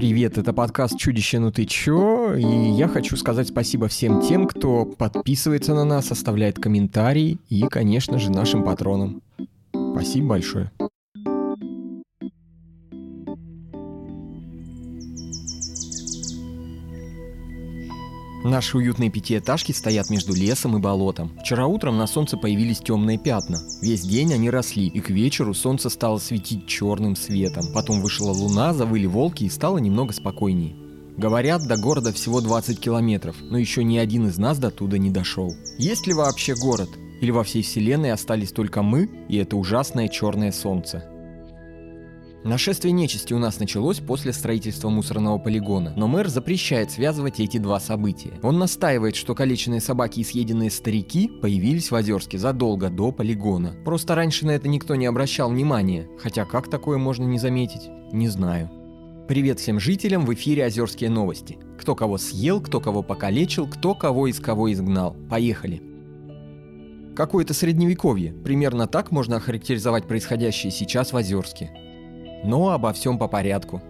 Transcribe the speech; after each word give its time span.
Привет, 0.00 0.38
это 0.38 0.54
подкаст 0.54 0.96
«Чудище, 0.96 1.40
ну 1.40 1.52
ты 1.52 1.66
чё?» 1.66 2.32
И 2.32 2.70
я 2.70 2.88
хочу 2.88 3.18
сказать 3.18 3.48
спасибо 3.48 3.86
всем 3.86 4.22
тем, 4.22 4.46
кто 4.46 4.86
подписывается 4.86 5.74
на 5.74 5.84
нас, 5.84 6.10
оставляет 6.10 6.58
комментарии 6.58 7.36
и, 7.50 7.60
конечно 7.68 8.18
же, 8.18 8.32
нашим 8.32 8.64
патронам. 8.64 9.20
Спасибо 9.92 10.28
большое. 10.28 10.70
Наши 18.50 18.78
уютные 18.78 19.10
пятиэтажки 19.10 19.70
стоят 19.70 20.10
между 20.10 20.34
лесом 20.34 20.76
и 20.76 20.80
болотом. 20.80 21.30
Вчера 21.40 21.68
утром 21.68 21.98
на 21.98 22.08
солнце 22.08 22.36
появились 22.36 22.80
темные 22.80 23.16
пятна. 23.16 23.60
Весь 23.80 24.00
день 24.00 24.34
они 24.34 24.50
росли, 24.50 24.88
и 24.88 24.98
к 24.98 25.08
вечеру 25.08 25.54
солнце 25.54 25.88
стало 25.88 26.18
светить 26.18 26.66
черным 26.66 27.14
светом. 27.14 27.66
Потом 27.72 28.02
вышла 28.02 28.32
луна, 28.32 28.74
завыли 28.74 29.06
волки 29.06 29.44
и 29.44 29.48
стало 29.48 29.78
немного 29.78 30.12
спокойнее. 30.12 30.74
Говорят, 31.16 31.68
до 31.68 31.76
города 31.76 32.12
всего 32.12 32.40
20 32.40 32.80
километров, 32.80 33.36
но 33.40 33.56
еще 33.56 33.84
ни 33.84 33.98
один 33.98 34.26
из 34.26 34.36
нас 34.36 34.58
до 34.58 34.72
туда 34.72 34.98
не 34.98 35.10
дошел. 35.10 35.54
Есть 35.78 36.08
ли 36.08 36.12
вообще 36.12 36.56
город? 36.56 36.90
Или 37.20 37.30
во 37.30 37.44
всей 37.44 37.62
вселенной 37.62 38.10
остались 38.10 38.50
только 38.50 38.82
мы 38.82 39.08
и 39.28 39.36
это 39.36 39.56
ужасное 39.56 40.08
черное 40.08 40.50
солнце? 40.50 41.04
Нашествие 42.42 42.92
нечисти 42.92 43.34
у 43.34 43.38
нас 43.38 43.60
началось 43.60 43.98
после 43.98 44.32
строительства 44.32 44.88
мусорного 44.88 45.36
полигона, 45.36 45.92
но 45.94 46.08
мэр 46.08 46.28
запрещает 46.28 46.90
связывать 46.90 47.38
эти 47.38 47.58
два 47.58 47.78
события. 47.80 48.32
Он 48.42 48.58
настаивает, 48.58 49.14
что 49.14 49.34
калеченные 49.34 49.82
собаки 49.82 50.20
и 50.20 50.24
съеденные 50.24 50.70
старики 50.70 51.28
появились 51.28 51.90
в 51.90 51.94
Озерске 51.94 52.38
задолго 52.38 52.88
до 52.88 53.12
полигона. 53.12 53.74
Просто 53.84 54.14
раньше 54.14 54.46
на 54.46 54.52
это 54.52 54.68
никто 54.68 54.94
не 54.94 55.04
обращал 55.04 55.50
внимания, 55.50 56.08
хотя 56.18 56.46
как 56.46 56.70
такое 56.70 56.96
можно 56.96 57.24
не 57.24 57.38
заметить, 57.38 57.90
не 58.10 58.28
знаю. 58.28 58.70
Привет 59.28 59.60
всем 59.60 59.78
жителям, 59.78 60.24
в 60.24 60.32
эфире 60.32 60.64
Озерские 60.64 61.10
новости. 61.10 61.58
Кто 61.78 61.94
кого 61.94 62.16
съел, 62.16 62.62
кто 62.62 62.80
кого 62.80 63.02
покалечил, 63.02 63.68
кто 63.68 63.94
кого 63.94 64.28
из 64.28 64.40
кого 64.40 64.72
изгнал. 64.72 65.14
Поехали. 65.28 65.82
Какое-то 67.14 67.52
средневековье. 67.52 68.32
Примерно 68.32 68.86
так 68.86 69.10
можно 69.10 69.36
охарактеризовать 69.36 70.08
происходящее 70.08 70.72
сейчас 70.72 71.12
в 71.12 71.16
Озерске. 71.16 71.70
Но 72.44 72.70
обо 72.70 72.92
всем 72.92 73.18
по 73.18 73.28
порядку. 73.28 73.82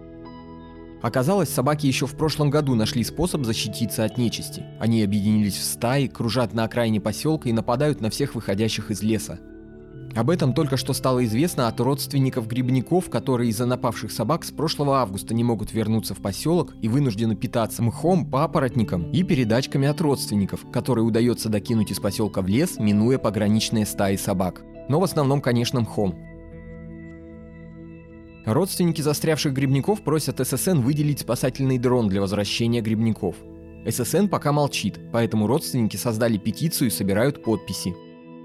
Оказалось, 1.01 1.49
собаки 1.49 1.87
еще 1.87 2.05
в 2.05 2.15
прошлом 2.15 2.51
году 2.51 2.75
нашли 2.75 3.03
способ 3.03 3.43
защититься 3.43 4.05
от 4.05 4.17
нечисти. 4.17 4.63
Они 4.79 5.03
объединились 5.03 5.57
в 5.57 5.63
стаи, 5.63 6.07
кружат 6.07 6.53
на 6.53 6.65
окраине 6.65 7.01
поселка 7.01 7.49
и 7.49 7.53
нападают 7.53 8.01
на 8.01 8.11
всех 8.11 8.35
выходящих 8.35 8.91
из 8.91 9.01
леса. 9.01 9.39
Об 10.15 10.29
этом 10.29 10.53
только 10.53 10.75
что 10.77 10.93
стало 10.93 11.23
известно 11.25 11.67
от 11.67 11.79
родственников 11.79 12.45
грибников, 12.45 13.09
которые 13.09 13.49
из-за 13.49 13.65
напавших 13.65 14.11
собак 14.11 14.43
с 14.43 14.51
прошлого 14.51 14.97
августа 14.97 15.33
не 15.33 15.43
могут 15.43 15.71
вернуться 15.71 16.13
в 16.13 16.19
поселок 16.19 16.73
и 16.81 16.89
вынуждены 16.89 17.35
питаться 17.35 17.81
мхом, 17.81 18.29
папоротником 18.29 19.09
и 19.11 19.23
передачками 19.23 19.87
от 19.87 20.01
родственников, 20.01 20.69
которые 20.71 21.05
удается 21.05 21.47
докинуть 21.49 21.91
из 21.91 21.99
поселка 21.99 22.41
в 22.41 22.47
лес, 22.47 22.77
минуя 22.77 23.17
пограничные 23.17 23.85
стаи 23.85 24.17
собак. 24.17 24.61
Но 24.89 24.99
в 24.99 25.03
основном, 25.03 25.41
конечно, 25.41 25.79
мхом. 25.79 26.30
Родственники 28.45 29.01
застрявших 29.01 29.53
грибников 29.53 30.01
просят 30.01 30.39
ССН 30.39 30.79
выделить 30.79 31.19
спасательный 31.19 31.77
дрон 31.77 32.07
для 32.07 32.21
возвращения 32.21 32.81
грибников. 32.81 33.35
ССН 33.85 34.27
пока 34.27 34.51
молчит, 34.51 34.99
поэтому 35.11 35.47
родственники 35.47 35.95
создали 35.95 36.37
петицию 36.37 36.87
и 36.87 36.91
собирают 36.91 37.43
подписи. 37.43 37.95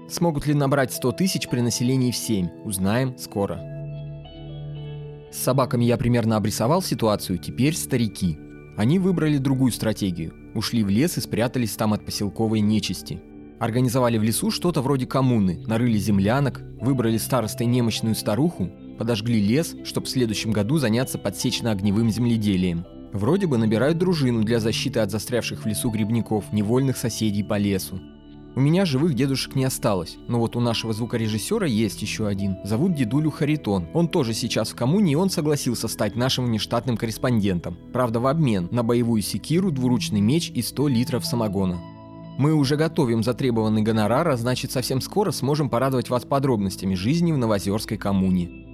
Смогут 0.09 0.45
ли 0.45 0.53
набрать 0.53 0.93
100 0.93 1.11
тысяч 1.13 1.49
при 1.49 1.61
населении 1.61 2.11
в 2.11 2.15
7, 2.15 2.63
узнаем 2.63 3.17
скоро. 3.17 3.59
С 5.31 5.37
собаками 5.37 5.83
я 5.83 5.97
примерно 5.97 6.37
обрисовал 6.37 6.81
ситуацию, 6.81 7.39
теперь 7.39 7.75
старики. 7.75 8.37
Они 8.77 8.99
выбрали 8.99 9.37
другую 9.37 9.71
стратегию. 9.71 10.33
Ушли 10.53 10.83
в 10.83 10.89
лес 10.89 11.17
и 11.17 11.21
спрятались 11.21 11.75
там 11.75 11.93
от 11.93 12.05
поселковой 12.05 12.61
нечисти. 12.61 13.19
Организовали 13.59 14.17
в 14.17 14.23
лесу 14.23 14.51
что-то 14.51 14.81
вроде 14.81 15.07
коммуны, 15.07 15.63
нарыли 15.65 15.97
землянок, 15.97 16.61
выбрали 16.79 17.17
старостой 17.17 17.65
немощную 17.65 18.15
старуху, 18.15 18.71
подожгли 18.97 19.39
лес, 19.39 19.75
чтобы 19.83 20.07
в 20.07 20.09
следующем 20.09 20.51
году 20.51 20.77
заняться 20.77 21.17
подсечно-огневым 21.17 22.09
земледелием. 22.09 22.85
Вроде 23.13 23.47
бы 23.47 23.57
набирают 23.57 23.97
дружину 23.97 24.43
для 24.43 24.59
защиты 24.59 24.99
от 24.99 25.11
застрявших 25.11 25.63
в 25.63 25.65
лесу 25.65 25.89
грибников, 25.89 26.51
невольных 26.51 26.97
соседей 26.97 27.43
по 27.43 27.57
лесу. 27.57 27.99
У 28.57 28.59
меня 28.59 28.85
живых 28.85 29.13
дедушек 29.13 29.53
не 29.53 29.65
осталось, 29.65 30.17
но 30.27 30.39
вот 30.39 30.55
у 30.55 30.59
нашего 30.59 30.91
звукорежиссера 30.91 31.67
есть 31.67 32.01
еще 32.01 32.27
один. 32.27 32.57
Зовут 32.63 32.95
дедулю 32.95 33.29
Харитон. 33.29 33.87
Он 33.93 34.07
тоже 34.07 34.33
сейчас 34.33 34.69
в 34.69 34.75
коммуне, 34.75 35.11
и 35.11 35.15
он 35.15 35.29
согласился 35.29 35.87
стать 35.87 36.15
нашим 36.15 36.47
внештатным 36.47 36.97
корреспондентом. 36.97 37.77
Правда, 37.93 38.19
в 38.19 38.25
обмен 38.25 38.67
на 38.71 38.81
боевую 38.81 39.21
секиру, 39.21 39.69
двуручный 39.69 40.21
меч 40.21 40.49
и 40.49 40.63
100 40.63 40.87
литров 40.87 41.23
самогона. 41.23 41.79
Мы 42.39 42.53
уже 42.53 42.77
готовим 42.77 43.23
затребованный 43.23 43.83
гонорар, 43.83 44.27
а 44.27 44.37
значит 44.37 44.71
совсем 44.71 45.01
скоро 45.01 45.29
сможем 45.31 45.69
порадовать 45.69 46.09
вас 46.09 46.25
подробностями 46.25 46.95
жизни 46.95 47.31
в 47.31 47.37
Новозерской 47.37 47.97
коммуне. 47.97 48.66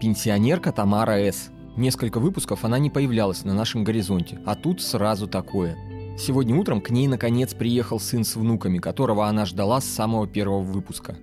Пенсионерка 0.00 0.72
Тамара 0.72 1.18
С. 1.18 1.50
Несколько 1.76 2.20
выпусков 2.20 2.64
она 2.64 2.78
не 2.78 2.90
появлялась 2.90 3.44
на 3.44 3.54
нашем 3.54 3.82
горизонте, 3.82 4.38
а 4.44 4.54
тут 4.54 4.82
сразу 4.82 5.26
такое. 5.26 5.76
Сегодня 6.18 6.54
утром 6.54 6.82
к 6.82 6.90
ней 6.90 7.08
наконец 7.08 7.54
приехал 7.54 7.98
сын 7.98 8.24
с 8.24 8.36
внуками, 8.36 8.78
которого 8.78 9.26
она 9.26 9.46
ждала 9.46 9.80
с 9.80 9.86
самого 9.86 10.26
первого 10.26 10.62
выпуска. 10.62 11.16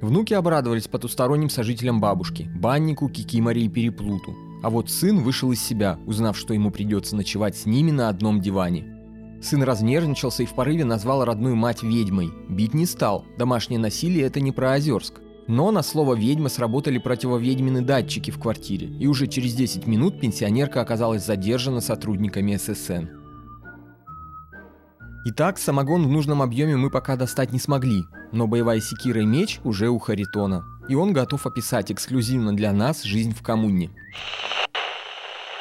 Внуки 0.00 0.32
обрадовались 0.32 0.88
потусторонним 0.88 1.50
сожителям 1.50 2.00
бабушки, 2.00 2.50
баннику, 2.54 3.08
кикиморе 3.08 3.62
и 3.62 3.68
переплуту. 3.68 4.34
А 4.62 4.70
вот 4.70 4.90
сын 4.90 5.18
вышел 5.18 5.52
из 5.52 5.62
себя, 5.62 5.98
узнав, 6.06 6.38
что 6.38 6.54
ему 6.54 6.70
придется 6.70 7.16
ночевать 7.16 7.56
с 7.56 7.66
ними 7.66 7.90
на 7.90 8.08
одном 8.08 8.40
диване. 8.40 8.96
Сын 9.42 9.62
разнервничался 9.62 10.42
и 10.42 10.46
в 10.46 10.54
порыве 10.54 10.84
назвал 10.84 11.24
родную 11.24 11.54
мать 11.54 11.82
ведьмой. 11.82 12.32
Бить 12.48 12.74
не 12.74 12.86
стал, 12.86 13.26
домашнее 13.38 13.78
насилие 13.78 14.24
это 14.24 14.40
не 14.40 14.52
про 14.52 14.72
Озерск. 14.72 15.20
Но 15.48 15.70
на 15.70 15.82
слово 15.82 16.14
«ведьма» 16.14 16.48
сработали 16.48 16.98
противоведьмины 16.98 17.80
датчики 17.80 18.30
в 18.30 18.38
квартире, 18.38 18.88
и 18.88 19.06
уже 19.06 19.28
через 19.28 19.54
10 19.54 19.86
минут 19.86 20.20
пенсионерка 20.20 20.80
оказалась 20.80 21.24
задержана 21.24 21.80
сотрудниками 21.80 22.56
ССН. 22.56 23.06
Итак, 25.28 25.58
самогон 25.58 26.04
в 26.04 26.08
нужном 26.08 26.42
объеме 26.42 26.76
мы 26.76 26.90
пока 26.90 27.16
достать 27.16 27.52
не 27.52 27.58
смогли, 27.58 28.04
но 28.32 28.46
боевая 28.46 28.80
секира 28.80 29.22
и 29.22 29.26
меч 29.26 29.60
уже 29.64 29.88
у 29.88 29.98
Харитона, 29.98 30.64
и 30.88 30.94
он 30.94 31.12
готов 31.12 31.46
описать 31.46 31.92
эксклюзивно 31.92 32.54
для 32.54 32.72
нас 32.72 33.02
жизнь 33.02 33.34
в 33.34 33.42
коммуне. 33.42 33.90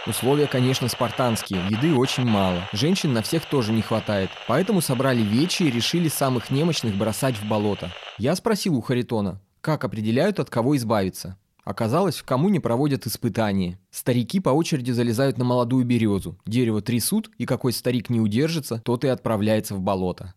Условия, 0.08 0.46
конечно, 0.46 0.88
спартанские, 0.88 1.62
еды 1.68 1.96
очень 1.96 2.26
мало. 2.26 2.70
Женщин 2.74 3.14
на 3.14 3.24
всех 3.24 3.46
тоже 3.46 3.72
не 3.72 3.82
хватает. 3.82 4.30
Поэтому 4.48 4.82
собрали 4.82 5.22
вечи 5.24 5.64
и 5.64 5.72
решили 5.72 6.10
самых 6.10 6.52
немощных 6.52 6.96
бросать 6.96 7.36
в 7.36 7.48
болото. 7.48 7.92
Я 8.20 8.36
спросил 8.36 8.76
у 8.76 8.82
Харитона, 8.82 9.42
как 9.66 9.84
определяют, 9.84 10.40
от 10.40 10.52
кого 10.52 10.78
избавиться? 10.78 11.40
Оказалось, 11.64 12.18
в 12.18 12.24
коммуне 12.24 12.62
проводят 12.62 13.08
испытания. 13.08 13.80
Старики 13.90 14.40
по 14.40 14.50
очереди 14.50 14.92
залезают 14.92 15.40
на 15.40 15.44
молодую 15.44 15.86
березу, 15.86 16.38
дерево 16.46 16.84
трясут, 16.84 17.32
и 17.40 17.48
какой 17.48 17.74
старик 17.74 18.12
не 18.12 18.20
удержится, 18.20 18.80
тот 18.86 19.04
и 19.04 19.08
отправляется 19.08 19.74
в 19.74 19.82
болото. 19.82 20.36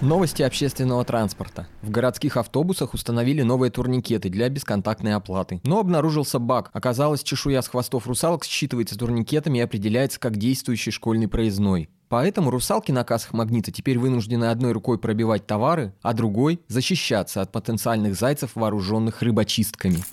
Новости 0.00 0.42
общественного 0.42 1.04
транспорта. 1.04 1.66
В 1.80 1.90
городских 1.90 2.36
автобусах 2.36 2.94
установили 2.94 3.42
новые 3.42 3.70
турникеты 3.70 4.28
для 4.28 4.48
бесконтактной 4.48 5.14
оплаты. 5.14 5.60
Но 5.64 5.78
обнаружился 5.78 6.38
баг. 6.38 6.70
Оказалось, 6.72 7.22
чешуя 7.22 7.62
с 7.62 7.68
хвостов 7.68 8.06
русалок 8.06 8.44
считывается 8.44 8.98
турникетами 8.98 9.58
и 9.58 9.62
определяется 9.62 10.20
как 10.20 10.36
действующий 10.36 10.90
школьный 10.90 11.28
проездной. 11.28 11.88
Поэтому 12.08 12.50
русалки 12.50 12.92
на 12.92 13.02
кассах 13.02 13.32
магнита 13.32 13.72
теперь 13.72 13.98
вынуждены 13.98 14.46
одной 14.46 14.72
рукой 14.72 14.98
пробивать 14.98 15.46
товары, 15.46 15.94
а 16.02 16.12
другой– 16.12 16.60
защищаться 16.68 17.40
от 17.40 17.50
потенциальных 17.50 18.14
зайцев, 18.14 18.50
вооруженных 18.54 19.22
рыбочистками. 19.22 20.04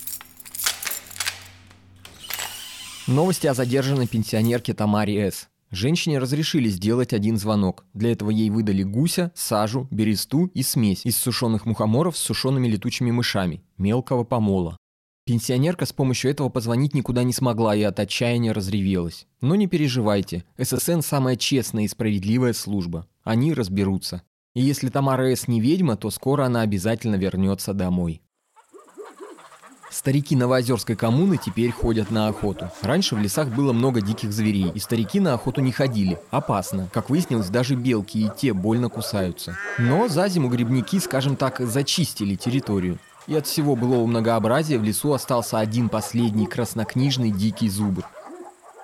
Новости 3.06 3.46
о 3.46 3.54
задержанной 3.54 4.06
пенсионерке 4.06 4.74
Тамаре 4.74 5.30
С. 5.30 5.48
Женщине 5.72 6.18
разрешили 6.18 6.68
сделать 6.68 7.14
один 7.14 7.38
звонок. 7.38 7.86
Для 7.94 8.12
этого 8.12 8.28
ей 8.28 8.50
выдали 8.50 8.82
гуся, 8.82 9.32
сажу, 9.34 9.88
бересту 9.90 10.46
и 10.52 10.62
смесь 10.62 11.06
из 11.06 11.16
сушеных 11.16 11.64
мухоморов 11.64 12.14
с 12.14 12.20
сушеными 12.20 12.68
летучими 12.68 13.10
мышами, 13.10 13.64
мелкого 13.78 14.24
помола. 14.24 14.76
Пенсионерка 15.24 15.86
с 15.86 15.92
помощью 15.94 16.30
этого 16.30 16.50
позвонить 16.50 16.94
никуда 16.94 17.22
не 17.22 17.32
смогла 17.32 17.74
и 17.74 17.82
от 17.82 17.98
отчаяния 18.00 18.52
разревелась. 18.52 19.26
Но 19.40 19.54
не 19.54 19.66
переживайте, 19.66 20.44
ССН 20.58 21.00
самая 21.00 21.36
честная 21.36 21.84
и 21.84 21.88
справедливая 21.88 22.52
служба. 22.52 23.06
Они 23.24 23.54
разберутся. 23.54 24.22
И 24.54 24.60
если 24.60 24.90
Тамара 24.90 25.34
С. 25.34 25.48
не 25.48 25.62
ведьма, 25.62 25.96
то 25.96 26.10
скоро 26.10 26.44
она 26.44 26.60
обязательно 26.60 27.14
вернется 27.14 27.72
домой. 27.72 28.20
Старики 29.92 30.34
Новоозерской 30.34 30.96
коммуны 30.96 31.36
теперь 31.36 31.70
ходят 31.70 32.10
на 32.10 32.28
охоту. 32.28 32.70
Раньше 32.80 33.14
в 33.14 33.18
лесах 33.18 33.48
было 33.48 33.74
много 33.74 34.00
диких 34.00 34.32
зверей, 34.32 34.72
и 34.74 34.78
старики 34.78 35.20
на 35.20 35.34
охоту 35.34 35.60
не 35.60 35.70
ходили. 35.70 36.18
Опасно. 36.30 36.88
Как 36.94 37.10
выяснилось, 37.10 37.50
даже 37.50 37.74
белки 37.74 38.24
и 38.24 38.30
те 38.34 38.54
больно 38.54 38.88
кусаются. 38.88 39.58
Но 39.78 40.08
за 40.08 40.28
зиму 40.28 40.48
грибники, 40.48 40.98
скажем 40.98 41.36
так, 41.36 41.60
зачистили 41.60 42.36
территорию. 42.36 42.98
И 43.26 43.34
от 43.34 43.46
всего 43.46 43.76
былого 43.76 44.06
многообразия 44.06 44.78
в 44.78 44.82
лесу 44.82 45.12
остался 45.12 45.58
один 45.58 45.90
последний 45.90 46.46
краснокнижный 46.46 47.30
дикий 47.30 47.68
зубр. 47.68 48.06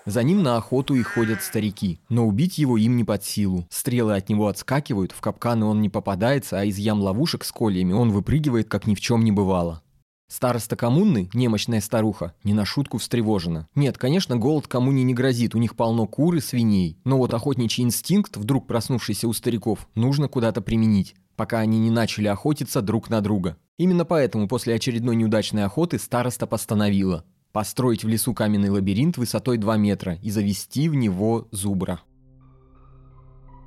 За 0.04 0.22
ним 0.22 0.42
на 0.42 0.58
охоту 0.58 0.94
и 0.94 1.02
ходят 1.02 1.42
старики, 1.42 2.00
но 2.10 2.26
убить 2.26 2.58
его 2.58 2.76
им 2.76 2.96
не 2.96 3.04
под 3.04 3.24
силу. 3.24 3.66
Стрелы 3.70 4.14
от 4.14 4.28
него 4.28 4.48
отскакивают, 4.48 5.12
в 5.12 5.20
капканы 5.20 5.64
он 5.64 5.80
не 5.80 5.88
попадается, 5.88 6.60
а 6.60 6.64
из 6.64 6.76
ям 6.76 7.00
ловушек 7.00 7.44
с 7.44 7.52
кольями 7.52 7.94
он 7.94 8.10
выпрыгивает, 8.10 8.68
как 8.68 8.86
ни 8.86 8.94
в 8.94 9.00
чем 9.00 9.24
не 9.24 9.32
бывало. 9.32 9.82
Староста 10.28 10.76
коммуны, 10.76 11.30
немощная 11.32 11.80
старуха, 11.80 12.34
не 12.44 12.52
на 12.52 12.64
шутку 12.66 12.98
встревожена. 12.98 13.66
Нет, 13.74 13.96
конечно, 13.96 14.36
голод 14.36 14.68
коммуне 14.68 15.02
не 15.02 15.14
грозит, 15.14 15.54
у 15.54 15.58
них 15.58 15.74
полно 15.74 16.06
кур 16.06 16.34
и 16.34 16.40
свиней. 16.40 16.98
Но 17.04 17.16
вот 17.16 17.32
охотничий 17.32 17.82
инстинкт, 17.82 18.36
вдруг 18.36 18.66
проснувшийся 18.66 19.26
у 19.26 19.32
стариков, 19.32 19.88
нужно 19.94 20.28
куда-то 20.28 20.60
применить, 20.60 21.14
пока 21.34 21.60
они 21.60 21.78
не 21.78 21.90
начали 21.90 22.28
охотиться 22.28 22.82
друг 22.82 23.08
на 23.08 23.22
друга. 23.22 23.56
Именно 23.78 24.04
поэтому 24.04 24.48
после 24.48 24.74
очередной 24.74 25.16
неудачной 25.16 25.64
охоты 25.64 25.98
староста 25.98 26.46
постановила 26.46 27.24
построить 27.52 28.04
в 28.04 28.08
лесу 28.08 28.34
каменный 28.34 28.70
лабиринт 28.70 29.16
высотой 29.16 29.58
2 29.58 29.76
метра 29.78 30.14
и 30.22 30.30
завести 30.30 30.88
в 30.88 30.94
него 30.94 31.48
зубра. 31.50 32.00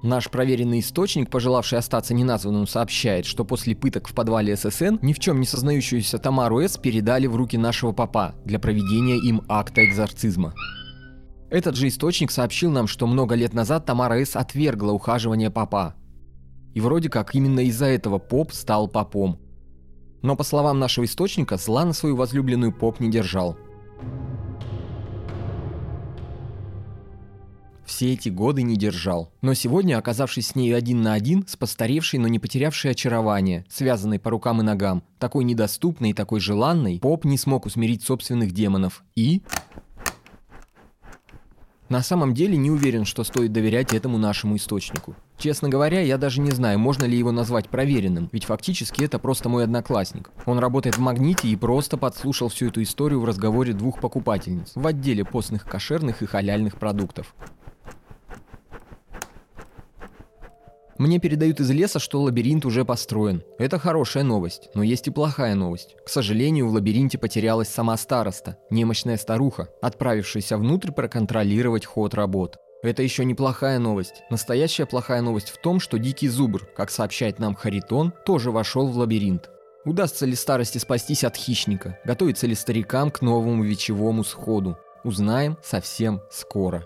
Наш 0.03 0.31
проверенный 0.31 0.80
источник, 0.80 1.30
пожелавший 1.30 1.77
остаться 1.77 2.15
неназванным, 2.15 2.65
сообщает, 2.65 3.25
что 3.25 3.45
после 3.45 3.75
пыток 3.75 4.07
в 4.07 4.15
подвале 4.15 4.56
ССН 4.56 4.98
ни 5.01 5.13
в 5.13 5.19
чем 5.19 5.39
не 5.39 5.45
сознающуюся 5.45 6.18
Тамару 6.18 6.59
С. 6.59 6.77
передали 6.77 7.27
в 7.27 7.36
руки 7.36 7.56
нашего 7.56 7.92
папа 7.92 8.33
для 8.44 8.57
проведения 8.57 9.18
им 9.18 9.44
акта 9.48 9.86
экзорцизма. 9.86 10.56
Этот 11.51 11.75
же 11.75 11.88
источник 11.88 12.31
сообщил 12.31 12.71
нам, 12.71 12.88
что 12.88 13.06
много 13.06 13.36
лет 13.36 13.53
назад 13.53 13.86
Тамара 13.86 14.15
С. 14.25 14.36
отвергла 14.36 14.92
ухаживание 14.92 15.51
папа. 15.51 15.94
И 16.74 16.81
вроде 16.81 17.09
как 17.09 17.36
именно 17.36 17.59
из-за 17.59 17.86
этого 17.86 18.18
поп 18.18 18.54
стал 18.54 18.88
попом. 18.88 19.39
Но 20.24 20.36
по 20.36 20.44
словам 20.44 20.80
нашего 20.80 21.06
источника, 21.06 21.57
зла 21.57 21.86
на 21.86 21.94
свою 21.94 22.15
возлюбленную 22.15 22.74
поп 22.74 23.00
не 23.00 23.12
держал– 23.12 23.56
все 27.91 28.13
эти 28.13 28.29
годы 28.29 28.63
не 28.63 28.77
держал. 28.77 29.33
Но 29.41 29.53
сегодня, 29.53 29.97
оказавшись 29.97 30.47
с 30.47 30.55
ней 30.55 30.73
один 30.73 31.01
на 31.01 31.13
один, 31.13 31.45
с 31.45 31.57
постаревшей, 31.57 32.19
но 32.19 32.29
не 32.29 32.39
потерявшей 32.39 32.91
очарование, 32.91 33.65
связанной 33.69 34.17
по 34.17 34.29
рукам 34.29 34.61
и 34.61 34.63
ногам, 34.63 35.03
такой 35.19 35.43
недоступной 35.43 36.11
и 36.11 36.13
такой 36.13 36.39
желанной, 36.39 36.99
Поп 36.99 37.25
не 37.25 37.38
смог 37.38 37.65
усмирить 37.65 38.01
собственных 38.01 38.53
демонов. 38.53 39.03
И... 39.15 39.41
На 41.89 42.01
самом 42.01 42.33
деле 42.33 42.55
не 42.55 42.71
уверен, 42.71 43.03
что 43.03 43.25
стоит 43.25 43.51
доверять 43.51 43.94
этому 43.94 44.17
нашему 44.17 44.55
источнику. 44.55 45.13
Честно 45.37 45.67
говоря, 45.67 45.99
я 45.99 46.17
даже 46.17 46.39
не 46.39 46.51
знаю, 46.51 46.79
можно 46.79 47.03
ли 47.03 47.17
его 47.17 47.33
назвать 47.33 47.67
проверенным, 47.67 48.29
ведь 48.31 48.45
фактически 48.45 49.03
это 49.03 49.19
просто 49.19 49.49
мой 49.49 49.65
одноклассник. 49.65 50.31
Он 50.45 50.59
работает 50.59 50.95
в 50.95 51.01
«Магните» 51.01 51.49
и 51.49 51.57
просто 51.57 51.97
подслушал 51.97 52.47
всю 52.47 52.67
эту 52.67 52.81
историю 52.81 53.19
в 53.19 53.25
разговоре 53.25 53.73
двух 53.73 53.99
покупательниц 53.99 54.71
в 54.75 54.87
отделе 54.87 55.25
постных 55.25 55.65
кошерных 55.65 56.21
и 56.21 56.25
халяльных 56.25 56.77
продуктов. 56.77 57.35
Мне 61.01 61.18
передают 61.18 61.59
из 61.59 61.71
леса, 61.71 61.98
что 61.98 62.21
лабиринт 62.21 62.63
уже 62.63 62.86
построен. 62.86 63.42
Это 63.57 63.80
хорошая 63.80 64.24
новость, 64.24 64.69
но 64.75 64.83
есть 64.83 65.07
и 65.07 65.09
плохая 65.09 65.56
новость. 65.56 65.95
К 66.06 66.09
сожалению, 66.09 66.68
в 66.68 66.74
лабиринте 66.74 67.18
потерялась 67.18 67.69
сама 67.69 67.98
староста, 67.98 68.59
немощная 68.69 69.18
старуха, 69.18 69.69
отправившаяся 69.81 70.57
внутрь 70.57 70.92
проконтролировать 70.92 71.88
ход 71.88 72.13
работ. 72.13 72.57
Это 72.83 73.01
еще 73.01 73.25
не 73.25 73.33
плохая 73.33 73.80
новость. 73.80 74.21
Настоящая 74.30 74.86
плохая 74.86 75.24
новость 75.24 75.50
в 75.50 75.57
том, 75.57 75.80
что 75.80 75.98
дикий 75.98 76.27
зубр, 76.27 76.68
как 76.75 76.92
сообщает 76.92 77.39
нам 77.39 77.56
Харитон, 77.56 78.13
тоже 78.24 78.51
вошел 78.51 78.86
в 78.86 78.95
лабиринт. 78.95 79.50
Удастся 79.86 80.27
ли 80.27 80.36
старости 80.36 80.77
спастись 80.77 81.24
от 81.24 81.36
хищника? 81.36 81.97
Готовится 82.06 82.45
ли 82.45 82.54
старикам 82.54 83.09
к 83.09 83.24
новому 83.24 83.63
вечевому 83.63 84.24
сходу? 84.24 84.77
Узнаем 85.04 85.57
совсем 85.63 86.21
скоро. 86.30 86.86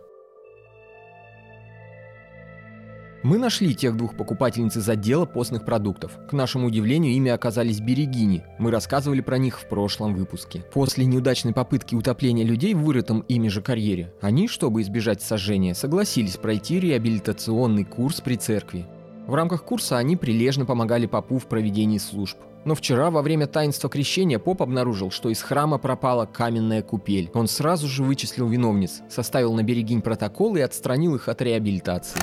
Мы 3.26 3.40
нашли 3.40 3.74
тех 3.74 3.98
двух 3.98 4.16
покупательниц 4.16 4.78
из 4.78 4.88
отдела 4.88 5.26
постных 5.26 5.66
продуктов. 5.66 6.12
К 6.30 6.34
нашему 6.34 6.68
удивлению, 6.68 7.12
ими 7.14 7.32
оказались 7.32 7.80
берегини. 7.80 8.44
Мы 8.60 8.70
рассказывали 8.70 9.22
про 9.22 9.40
них 9.40 9.60
в 9.60 9.68
прошлом 9.68 10.14
выпуске. 10.14 10.64
После 10.72 11.08
неудачной 11.08 11.52
попытки 11.52 11.96
утопления 11.96 12.46
людей 12.46 12.76
в 12.76 12.84
вырытом 12.84 13.22
ими 13.22 13.48
же 13.48 13.64
карьере, 13.64 14.14
они, 14.22 14.48
чтобы 14.48 14.84
избежать 14.84 15.24
сожжения, 15.24 15.74
согласились 15.74 16.38
пройти 16.38 16.80
реабилитационный 16.80 17.84
курс 17.84 18.22
при 18.22 18.36
церкви. 18.36 18.86
В 19.26 19.34
рамках 19.34 19.64
курса 19.64 19.98
они 19.98 20.16
прилежно 20.16 20.68
помогали 20.68 21.08
попу 21.08 21.40
в 21.40 21.48
проведении 21.48 21.98
служб. 21.98 22.38
Но 22.64 22.76
вчера 22.76 23.10
во 23.10 23.24
время 23.24 23.48
таинства 23.48 23.90
крещения 23.90 24.38
поп 24.38 24.62
обнаружил, 24.62 25.10
что 25.10 25.32
из 25.32 25.42
храма 25.42 25.80
пропала 25.80 26.28
каменная 26.28 26.84
купель. 26.84 27.32
Он 27.34 27.48
сразу 27.48 27.88
же 27.88 28.04
вычислил 28.04 28.48
виновниц, 28.48 29.02
составил 29.10 29.56
на 29.56 29.64
берегинь 29.64 30.04
протокол 30.04 30.58
и 30.58 30.62
отстранил 30.62 31.16
их 31.16 31.28
от 31.28 31.42
реабилитации 31.42 32.22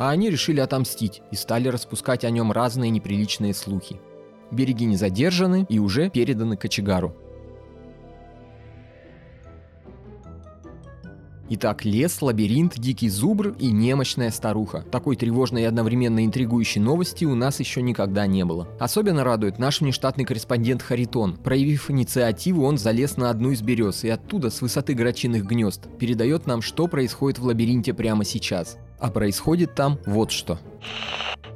а 0.00 0.08
они 0.08 0.30
решили 0.30 0.60
отомстить 0.60 1.20
и 1.30 1.36
стали 1.36 1.68
распускать 1.68 2.24
о 2.24 2.30
нем 2.30 2.52
разные 2.52 2.90
неприличные 2.90 3.52
слухи. 3.52 4.00
Береги 4.50 4.86
не 4.86 4.96
задержаны 4.96 5.66
и 5.68 5.78
уже 5.78 6.08
переданы 6.08 6.56
кочегару. 6.56 7.14
Итак, 11.50 11.84
лес, 11.84 12.22
лабиринт, 12.22 12.78
дикий 12.78 13.10
зубр 13.10 13.54
и 13.58 13.70
немощная 13.70 14.30
старуха. 14.30 14.86
Такой 14.90 15.16
тревожной 15.16 15.62
и 15.62 15.66
одновременно 15.66 16.24
интригующей 16.24 16.80
новости 16.80 17.26
у 17.26 17.34
нас 17.34 17.60
еще 17.60 17.82
никогда 17.82 18.26
не 18.26 18.46
было. 18.46 18.68
Особенно 18.78 19.22
радует 19.22 19.58
наш 19.58 19.82
внештатный 19.82 20.24
корреспондент 20.24 20.80
Харитон. 20.80 21.36
Проявив 21.36 21.90
инициативу, 21.90 22.64
он 22.64 22.78
залез 22.78 23.18
на 23.18 23.28
одну 23.28 23.50
из 23.50 23.60
берез 23.60 24.04
и 24.04 24.08
оттуда, 24.08 24.48
с 24.48 24.62
высоты 24.62 24.94
грачиных 24.94 25.44
гнезд, 25.44 25.88
передает 25.98 26.46
нам, 26.46 26.62
что 26.62 26.86
происходит 26.86 27.38
в 27.38 27.44
лабиринте 27.44 27.92
прямо 27.92 28.24
сейчас. 28.24 28.78
А 29.00 29.10
происходит 29.10 29.74
там 29.74 29.98
вот 30.06 30.30
что. 30.30 30.58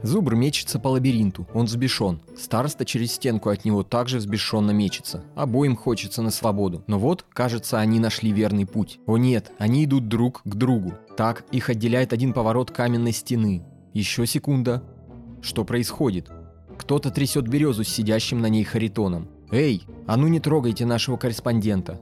Зубр 0.02 0.34
мечется 0.34 0.78
по 0.78 0.88
лабиринту, 0.88 1.46
он 1.54 1.64
взбешен. 1.64 2.20
Староста 2.36 2.84
через 2.84 3.12
стенку 3.12 3.48
от 3.48 3.64
него 3.64 3.82
также 3.82 4.18
взбешенно 4.18 4.70
мечется. 4.70 5.24
Обоим 5.34 5.76
хочется 5.76 6.20
на 6.20 6.30
свободу. 6.30 6.84
Но 6.86 6.98
вот, 6.98 7.24
кажется, 7.32 7.78
они 7.80 8.00
нашли 8.00 8.30
верный 8.30 8.66
путь. 8.66 8.98
О 9.06 9.16
нет, 9.16 9.50
они 9.58 9.84
идут 9.84 10.08
друг 10.08 10.42
к 10.44 10.54
другу. 10.54 10.94
Так, 11.16 11.44
их 11.52 11.70
отделяет 11.70 12.12
один 12.12 12.34
поворот 12.34 12.70
каменной 12.70 13.12
стены. 13.12 13.64
Еще 13.94 14.26
секунда. 14.26 14.82
Что 15.40 15.64
происходит? 15.64 16.30
Кто-то 16.76 17.10
трясет 17.10 17.48
березу 17.48 17.84
с 17.84 17.88
сидящим 17.88 18.40
на 18.40 18.46
ней 18.46 18.64
Харитоном. 18.64 19.28
«Эй, 19.50 19.86
а 20.06 20.16
ну 20.16 20.26
не 20.26 20.40
трогайте 20.40 20.84
нашего 20.84 21.16
корреспондента!» 21.16 22.00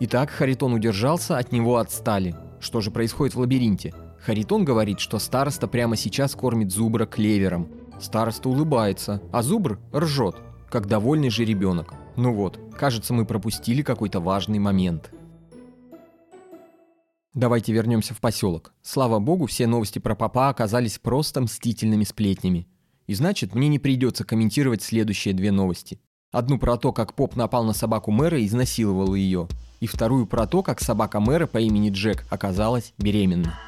Итак, 0.00 0.30
Харитон 0.30 0.74
удержался, 0.74 1.38
от 1.38 1.50
него 1.50 1.78
отстали. 1.78 2.36
Что 2.60 2.80
же 2.80 2.92
происходит 2.92 3.34
в 3.34 3.40
лабиринте? 3.40 3.92
Харитон 4.24 4.64
говорит, 4.64 5.00
что 5.00 5.18
староста 5.18 5.66
прямо 5.66 5.96
сейчас 5.96 6.36
кормит 6.36 6.70
зубра 6.70 7.04
клевером. 7.04 7.68
Староста 8.00 8.48
улыбается, 8.48 9.20
а 9.32 9.42
зубр 9.42 9.80
ржет, 9.92 10.36
как 10.70 10.86
довольный 10.86 11.30
же 11.30 11.44
ребенок. 11.44 11.94
Ну 12.16 12.32
вот, 12.32 12.60
кажется, 12.78 13.12
мы 13.12 13.26
пропустили 13.26 13.82
какой-то 13.82 14.20
важный 14.20 14.60
момент. 14.60 15.10
Давайте 17.34 17.72
вернемся 17.72 18.14
в 18.14 18.20
поселок. 18.20 18.72
Слава 18.82 19.18
богу, 19.18 19.46
все 19.46 19.66
новости 19.66 19.98
про 19.98 20.14
папа 20.14 20.48
оказались 20.48 21.00
просто 21.00 21.40
мстительными 21.40 22.04
сплетнями. 22.04 22.68
И 23.08 23.14
значит, 23.14 23.52
мне 23.52 23.66
не 23.66 23.80
придется 23.80 24.24
комментировать 24.24 24.82
следующие 24.82 25.34
две 25.34 25.50
новости. 25.50 26.00
Одну 26.30 26.58
про 26.60 26.76
то, 26.76 26.92
как 26.92 27.14
поп 27.14 27.34
напал 27.34 27.64
на 27.64 27.72
собаку 27.72 28.12
мэра 28.12 28.38
и 28.38 28.46
изнасиловал 28.46 29.14
ее 29.14 29.48
и 29.80 29.86
вторую 29.86 30.26
про 30.26 30.46
то, 30.46 30.62
как 30.62 30.80
собака 30.80 31.20
мэра 31.20 31.46
по 31.46 31.58
имени 31.58 31.90
Джек 31.90 32.24
оказалась 32.30 32.92
беременна. 32.98 33.58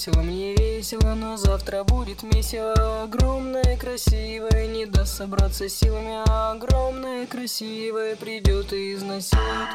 Весело, 0.00 0.22
мне 0.22 0.54
весело, 0.54 1.14
но 1.14 1.36
завтра 1.36 1.84
будет 1.84 2.22
месиво. 2.22 3.02
Огромное, 3.02 3.76
красивое, 3.76 4.66
не 4.66 4.86
даст 4.86 5.18
собраться 5.18 5.68
силами. 5.68 6.22
Огромное, 6.52 7.26
красивое 7.26 8.16
придет 8.16 8.72
и 8.72 8.94
изнасилует 8.94 9.68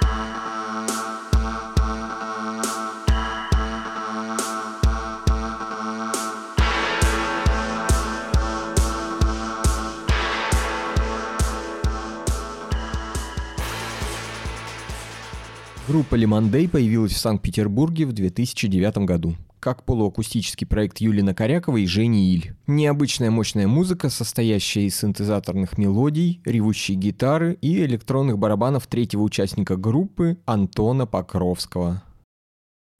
Группа 15.87 16.15
Лимандей 16.15 16.67
появилась 16.67 17.13
в 17.13 17.17
Санкт-Петербурге 17.17 18.07
в 18.07 18.13
2009 18.13 18.97
году 19.05 19.35
как 19.65 19.83
полуакустический 19.83 20.67
проект 20.67 20.99
Юлина 20.99 21.33
Корякова 21.33 21.77
и 21.77 21.87
Жени 21.87 22.35
Иль. 22.35 22.55
Необычная 22.67 23.31
мощная 23.31 23.65
музыка, 23.65 24.11
состоящая 24.11 24.81
из 24.81 24.95
синтезаторных 24.95 25.79
мелодий, 25.79 26.39
ревущей 26.45 26.93
гитары 26.93 27.57
и 27.63 27.83
электронных 27.83 28.37
барабанов 28.37 28.85
третьего 28.85 29.23
участника 29.23 29.75
группы 29.75 30.37
Антона 30.45 31.07
Покровского. 31.07 32.03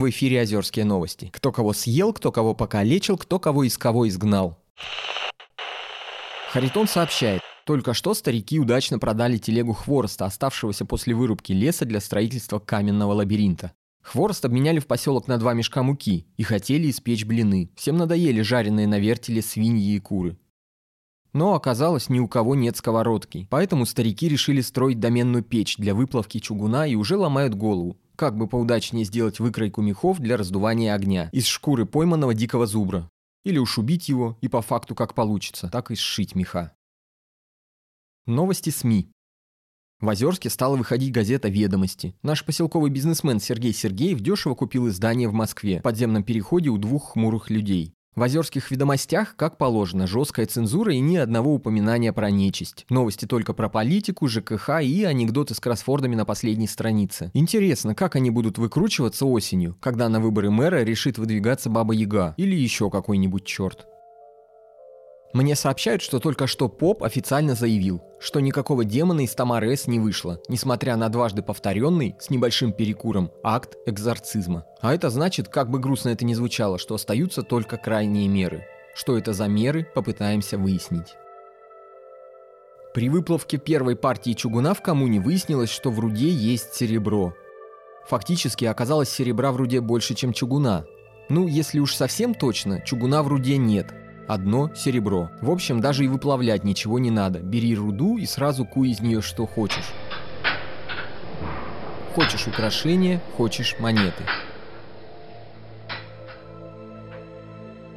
В 0.00 0.10
эфире 0.10 0.40
«Озерские 0.40 0.84
новости». 0.86 1.30
Кто 1.32 1.52
кого 1.52 1.72
съел, 1.72 2.12
кто 2.12 2.32
кого 2.32 2.52
покалечил, 2.52 3.16
кто 3.16 3.38
кого 3.38 3.62
из 3.62 3.78
кого 3.78 4.08
изгнал. 4.08 4.58
Харитон 6.50 6.88
сообщает, 6.88 7.42
только 7.64 7.94
что 7.94 8.12
старики 8.12 8.58
удачно 8.58 8.98
продали 8.98 9.38
телегу 9.38 9.72
хвороста, 9.72 10.24
оставшегося 10.24 10.84
после 10.84 11.14
вырубки 11.14 11.52
леса 11.52 11.84
для 11.84 12.00
строительства 12.00 12.58
каменного 12.58 13.12
лабиринта. 13.12 13.70
Хворост 14.06 14.44
обменяли 14.44 14.78
в 14.78 14.86
поселок 14.86 15.26
на 15.26 15.36
два 15.36 15.52
мешка 15.52 15.82
муки 15.82 16.28
и 16.36 16.44
хотели 16.44 16.90
испечь 16.90 17.24
блины. 17.24 17.72
Всем 17.74 17.96
надоели 17.96 18.40
жареные 18.40 18.86
на 18.86 19.00
вертеле 19.00 19.42
свиньи 19.42 19.96
и 19.96 19.98
куры. 19.98 20.38
Но 21.32 21.54
оказалось, 21.54 22.08
ни 22.08 22.20
у 22.20 22.28
кого 22.28 22.54
нет 22.54 22.76
сковородки, 22.76 23.48
поэтому 23.50 23.84
старики 23.84 24.28
решили 24.28 24.60
строить 24.60 25.00
доменную 25.00 25.42
печь 25.42 25.76
для 25.76 25.92
выплавки 25.92 26.38
чугуна 26.38 26.86
и 26.86 26.94
уже 26.94 27.16
ломают 27.16 27.56
голову, 27.56 27.98
как 28.14 28.36
бы 28.36 28.46
поудачнее 28.46 29.04
сделать 29.04 29.40
выкройку 29.40 29.82
мехов 29.82 30.20
для 30.20 30.36
раздувания 30.36 30.94
огня 30.94 31.28
из 31.32 31.46
шкуры 31.46 31.84
пойманного 31.84 32.32
дикого 32.32 32.66
зубра. 32.66 33.10
Или 33.44 33.58
уж 33.58 33.76
убить 33.76 34.08
его 34.08 34.38
и 34.40 34.46
по 34.46 34.62
факту 34.62 34.94
как 34.94 35.14
получится, 35.14 35.68
так 35.68 35.90
и 35.90 35.96
сшить 35.96 36.36
меха. 36.36 36.76
Новости 38.24 38.70
СМИ. 38.70 39.10
В 39.98 40.10
Озерске 40.10 40.50
стала 40.50 40.76
выходить 40.76 41.10
газета 41.10 41.48
«Ведомости». 41.48 42.14
Наш 42.22 42.44
поселковый 42.44 42.90
бизнесмен 42.90 43.40
Сергей 43.40 43.72
Сергеев 43.72 44.20
дешево 44.20 44.54
купил 44.54 44.88
издание 44.88 45.26
в 45.26 45.32
Москве 45.32 45.78
в 45.78 45.82
подземном 45.82 46.22
переходе 46.22 46.68
у 46.68 46.76
двух 46.76 47.12
хмурых 47.12 47.48
людей. 47.48 47.94
В 48.14 48.22
озерских 48.22 48.70
ведомостях, 48.70 49.36
как 49.36 49.56
положено, 49.56 50.06
жесткая 50.06 50.44
цензура 50.44 50.92
и 50.92 51.00
ни 51.00 51.16
одного 51.16 51.54
упоминания 51.54 52.12
про 52.12 52.30
нечисть. 52.30 52.84
Новости 52.90 53.24
только 53.24 53.54
про 53.54 53.70
политику, 53.70 54.28
ЖКХ 54.28 54.82
и 54.82 55.04
анекдоты 55.04 55.54
с 55.54 55.60
кроссфордами 55.60 56.14
на 56.14 56.26
последней 56.26 56.68
странице. 56.68 57.30
Интересно, 57.32 57.94
как 57.94 58.16
они 58.16 58.30
будут 58.30 58.58
выкручиваться 58.58 59.24
осенью, 59.24 59.78
когда 59.80 60.10
на 60.10 60.20
выборы 60.20 60.50
мэра 60.50 60.82
решит 60.82 61.16
выдвигаться 61.16 61.70
Баба 61.70 61.94
Яга 61.94 62.34
или 62.36 62.54
еще 62.54 62.90
какой-нибудь 62.90 63.46
черт. 63.46 63.86
Мне 65.32 65.54
сообщают, 65.54 66.00
что 66.00 66.18
только 66.18 66.46
что 66.46 66.68
Поп 66.70 67.02
официально 67.02 67.54
заявил, 67.54 68.02
что 68.26 68.40
никакого 68.40 68.84
демона 68.84 69.20
из 69.20 69.36
Тамары 69.36 69.76
С 69.76 69.86
не 69.86 70.00
вышло, 70.00 70.40
несмотря 70.48 70.96
на 70.96 71.08
дважды 71.08 71.42
повторенный, 71.42 72.16
с 72.18 72.28
небольшим 72.28 72.72
перекуром, 72.72 73.30
акт 73.44 73.76
экзорцизма. 73.86 74.64
А 74.80 74.92
это 74.92 75.10
значит, 75.10 75.46
как 75.46 75.70
бы 75.70 75.78
грустно 75.78 76.08
это 76.08 76.24
ни 76.24 76.34
звучало, 76.34 76.76
что 76.76 76.96
остаются 76.96 77.42
только 77.44 77.76
крайние 77.76 78.26
меры. 78.26 78.66
Что 78.96 79.16
это 79.16 79.32
за 79.32 79.46
меры, 79.46 79.86
попытаемся 79.94 80.58
выяснить. 80.58 81.14
При 82.94 83.08
выплавке 83.08 83.58
первой 83.58 83.94
партии 83.94 84.32
чугуна 84.32 84.74
в 84.74 84.82
коммуне 84.82 85.20
выяснилось, 85.20 85.70
что 85.70 85.92
в 85.92 86.00
руде 86.00 86.28
есть 86.28 86.74
серебро. 86.74 87.32
Фактически 88.08 88.64
оказалось 88.64 89.08
серебра 89.08 89.52
в 89.52 89.56
руде 89.56 89.80
больше, 89.80 90.16
чем 90.16 90.32
чугуна. 90.32 90.84
Ну, 91.28 91.46
если 91.46 91.78
уж 91.78 91.94
совсем 91.94 92.34
точно, 92.34 92.80
чугуна 92.80 93.22
в 93.22 93.28
руде 93.28 93.56
нет– 93.56 93.94
одно 94.26 94.70
серебро. 94.74 95.30
В 95.40 95.50
общем, 95.50 95.80
даже 95.80 96.04
и 96.04 96.08
выплавлять 96.08 96.64
ничего 96.64 96.98
не 96.98 97.10
надо. 97.10 97.40
Бери 97.40 97.74
руду 97.74 98.18
и 98.18 98.26
сразу 98.26 98.64
куй 98.64 98.90
из 98.90 99.00
нее 99.00 99.22
что 99.22 99.46
хочешь. 99.46 99.92
Хочешь 102.14 102.46
украшения, 102.46 103.20
хочешь 103.36 103.76
монеты. 103.78 104.24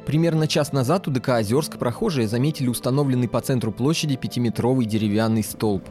Примерно 0.06 0.48
час 0.48 0.72
назад 0.72 1.08
у 1.08 1.10
ДК 1.10 1.28
Озерск 1.38 1.78
прохожие 1.78 2.26
заметили 2.26 2.68
установленный 2.68 3.28
по 3.28 3.40
центру 3.40 3.70
площади 3.70 4.16
пятиметровый 4.16 4.86
деревянный 4.86 5.44
столб. 5.44 5.84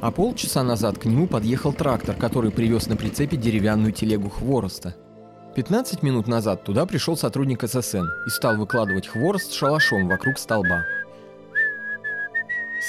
А 0.00 0.10
полчаса 0.10 0.62
назад 0.62 0.98
к 0.98 1.04
нему 1.04 1.26
подъехал 1.26 1.72
трактор, 1.72 2.16
который 2.16 2.50
привез 2.50 2.86
на 2.86 2.96
прицепе 2.96 3.36
деревянную 3.36 3.92
телегу 3.92 4.28
хвороста– 4.28 4.96
15 5.56 6.02
минут 6.02 6.26
назад 6.26 6.64
туда 6.64 6.84
пришел 6.84 7.16
сотрудник 7.16 7.62
ССН 7.62 8.04
и 8.26 8.28
стал 8.28 8.58
выкладывать 8.58 9.06
хворост 9.06 9.54
шалашом 9.54 10.06
вокруг 10.06 10.38
столба. 10.38 10.84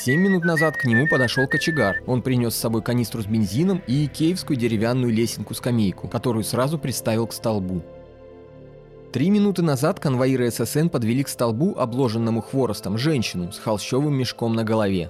7 0.04 0.20
минут 0.20 0.44
назад 0.44 0.76
к 0.76 0.84
нему 0.84 1.08
подошел 1.08 1.48
кочегар. 1.48 2.04
Он 2.06 2.22
принес 2.22 2.54
с 2.56 2.60
собой 2.60 2.82
канистру 2.82 3.22
с 3.22 3.26
бензином 3.26 3.82
и 3.88 4.06
икеевскую 4.06 4.58
деревянную 4.58 5.14
лесенку-скамейку, 5.14 6.10
которую 6.10 6.44
сразу 6.44 6.78
приставил 6.78 7.26
к 7.28 7.34
столбу. 7.34 7.84
Три 9.14 9.30
минуты 9.30 9.62
назад 9.62 10.02
конвоиры 10.02 10.52
ССН 10.52 10.90
подвели 10.90 11.24
к 11.24 11.30
столбу, 11.30 11.74
обложенному 11.78 12.42
хворостом, 12.42 12.98
женщину 12.98 13.54
с 13.54 13.60
холщовым 13.60 14.14
мешком 14.14 14.56
на 14.56 14.66
голове. 14.66 15.10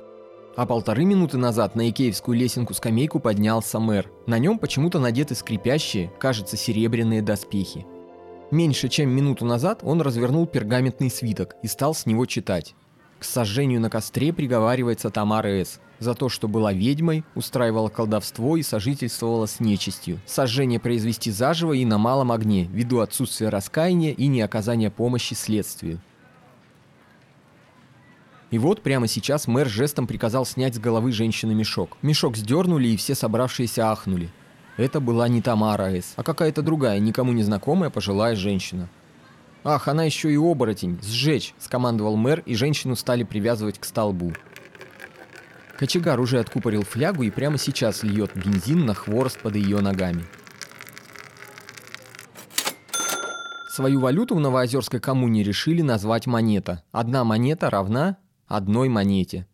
А 0.58 0.66
полторы 0.66 1.06
минуты 1.06 1.38
назад 1.38 1.76
на 1.76 1.88
икеевскую 1.88 2.36
лесенку-скамейку 2.36 3.20
поднялся 3.20 3.80
мэр. 3.80 4.10
На 4.26 4.40
нем 4.40 4.58
почему-то 4.58 4.98
надеты 4.98 5.36
скрипящие, 5.36 6.12
кажется, 6.20 6.58
серебряные 6.58 7.22
доспехи. 7.22 7.86
Меньше 8.50 8.90
чем 8.90 9.12
минуту 9.12 9.46
назад 9.46 9.82
он 9.84 10.02
развернул 10.02 10.48
пергаментный 10.48 11.12
свиток 11.12 11.56
и 11.62 11.68
стал 11.68 11.94
с 11.94 12.08
него 12.08 12.26
читать. 12.26 12.74
К 13.20 13.24
сожжению 13.24 13.80
на 13.80 13.92
костре 13.92 14.34
приговаривается 14.34 15.12
Тамара 15.12 15.64
С. 15.64 15.80
За 16.00 16.16
то, 16.16 16.28
что 16.28 16.48
была 16.48 16.74
ведьмой, 16.74 17.24
устраивала 17.36 17.90
колдовство 17.90 18.58
и 18.58 18.64
сожительствовала 18.64 19.46
с 19.46 19.60
нечистью. 19.60 20.20
Сожжение 20.26 20.80
произвести 20.80 21.30
заживо 21.30 21.74
и 21.74 21.86
на 21.86 22.00
малом 22.00 22.32
огне, 22.32 22.68
ввиду 22.72 23.02
отсутствия 23.02 23.50
раскаяния 23.50 24.12
и 24.12 24.26
неоказания 24.26 24.90
помощи 24.90 25.36
следствию. 25.36 26.00
И 28.50 28.58
вот 28.58 28.82
прямо 28.82 29.08
сейчас 29.08 29.48
мэр 29.48 29.68
жестом 29.68 30.08
приказал 30.08 30.46
снять 30.46 30.76
с 30.76 30.80
головы 30.80 31.12
женщины 31.12 31.54
мешок. 31.54 31.98
Мешок 32.02 32.38
сдернули, 32.38 32.90
и 32.90 32.98
все 32.98 33.14
собравшиеся 33.14 33.92
ахнули. 33.92 34.30
Это 34.78 35.00
была 35.00 35.28
не 35.28 35.42
Тамара 35.42 35.90
С., 35.90 36.14
а 36.16 36.24
какая-то 36.24 36.62
другая, 36.62 37.00
никому 37.00 37.34
не 37.34 37.44
знакомая 37.44 37.90
пожилая 37.90 38.36
женщина. 38.36 38.90
«Ах, 39.64 39.88
она 39.88 40.04
еще 40.06 40.32
и 40.32 40.38
оборотень! 40.38 41.00
Сжечь!»– 41.04 41.54
скомандовал 41.60 42.16
мэр, 42.16 42.42
и 42.46 42.56
женщину 42.56 42.96
стали 42.96 43.24
привязывать 43.24 43.80
к 43.80 43.86
столбу. 43.86 44.32
Кочегар 45.78 46.20
уже 46.20 46.40
откупорил 46.40 46.84
флягу 46.84 47.24
и 47.24 47.32
прямо 47.32 47.58
сейчас 47.58 48.04
льет 48.04 48.32
бензин 48.36 48.86
на 48.86 48.94
хворост 48.94 49.40
под 49.40 49.56
ее 49.56 49.82
ногами. 49.82 50.24
Свою 53.70 54.00
валюту 54.00 54.36
в 54.36 54.40
Новоозерской 54.40 55.00
коммуне 55.00 55.44
решили 55.44 55.82
назвать 55.82 56.28
монета. 56.28 56.84
Одна 56.92 57.24
монета 57.24 57.70
равна 57.70 58.18
одной 58.48 58.90
монете. 58.90 59.48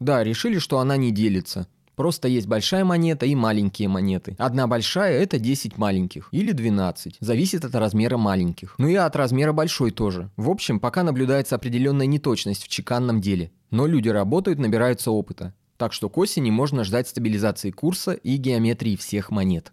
Да, 0.00 0.22
решили, 0.24 0.58
что 0.58 0.78
она 0.78 0.96
не 0.96 1.10
делится. 1.10 1.68
Просто 1.96 2.28
есть 2.28 2.46
большая 2.46 2.84
монета 2.84 3.24
и 3.24 3.34
маленькие 3.34 3.88
монеты. 3.88 4.36
Одна 4.38 4.66
большая– 4.66 5.18
это 5.22 5.38
10 5.38 5.78
маленьких. 5.78 6.28
Или 6.30 6.52
12. 6.52 7.16
Зависит 7.20 7.64
от 7.64 7.74
размера 7.74 8.18
маленьких. 8.18 8.74
Ну 8.76 8.86
и 8.88 8.94
от 8.94 9.16
размера 9.16 9.52
большой 9.52 9.90
тоже. 9.90 10.30
В 10.36 10.50
общем, 10.50 10.78
пока 10.78 11.02
наблюдается 11.02 11.56
определенная 11.56 12.06
неточность 12.06 12.64
в 12.64 12.68
чеканном 12.68 13.22
деле. 13.22 13.50
Но 13.70 13.86
люди 13.86 14.10
работают, 14.10 14.58
набираются 14.58 15.10
опыта. 15.10 15.54
Так 15.78 15.94
что 15.94 16.10
к 16.10 16.18
осени 16.18 16.50
можно 16.50 16.84
ждать 16.84 17.08
стабилизации 17.08 17.70
курса 17.70 18.12
и 18.12 18.36
геометрии 18.36 18.96
всех 18.96 19.30
монет. 19.30 19.72